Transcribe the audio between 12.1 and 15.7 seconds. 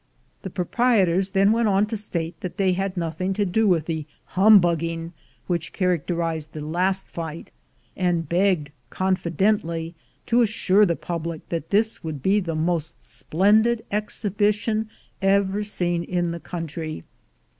be the most splendid exhibition ever